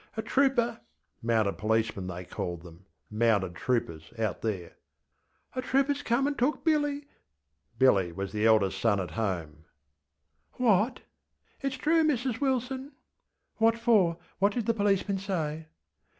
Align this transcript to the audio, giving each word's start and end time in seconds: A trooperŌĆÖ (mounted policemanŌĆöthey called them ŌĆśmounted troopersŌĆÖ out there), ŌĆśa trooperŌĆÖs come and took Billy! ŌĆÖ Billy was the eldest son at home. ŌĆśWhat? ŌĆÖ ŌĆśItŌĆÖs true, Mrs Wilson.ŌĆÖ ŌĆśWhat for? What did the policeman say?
A 0.17 0.23
trooperŌĆÖ 0.23 0.79
(mounted 1.21 1.57
policemanŌĆöthey 1.59 2.27
called 2.31 2.63
them 2.63 2.87
ŌĆśmounted 3.13 3.53
troopersŌĆÖ 3.53 4.19
out 4.19 4.41
there), 4.41 4.73
ŌĆśa 5.55 5.61
trooperŌĆÖs 5.61 6.03
come 6.05 6.25
and 6.25 6.39
took 6.39 6.65
Billy! 6.65 7.01
ŌĆÖ 7.01 7.03
Billy 7.77 8.11
was 8.11 8.31
the 8.31 8.47
eldest 8.47 8.81
son 8.81 8.99
at 8.99 9.11
home. 9.11 9.65
ŌĆśWhat? 10.57 10.95
ŌĆÖ 10.95 10.97
ŌĆśItŌĆÖs 11.69 11.77
true, 11.79 12.03
Mrs 12.03 12.41
Wilson.ŌĆÖ 12.41 13.61
ŌĆśWhat 13.61 13.77
for? 13.77 14.17
What 14.39 14.53
did 14.53 14.65
the 14.65 14.73
policeman 14.73 15.19
say? 15.19 15.67